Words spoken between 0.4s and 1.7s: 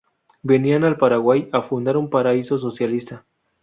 Venían al Paraguay a